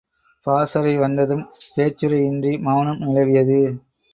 [0.47, 1.43] பாசறை வந்ததும்
[1.75, 3.61] பேச்சுரை இன்றி மவுனம் நிலவியது.